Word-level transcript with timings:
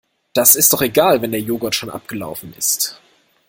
Das 0.33 0.55
ist 0.55 0.73
doch 0.73 0.81
egal 0.81 1.21
wenn 1.21 1.29
der 1.31 1.41
Joghurt 1.41 1.75
schon 1.75 1.91
abgelaufen 1.91 2.55
ist. 2.57 2.99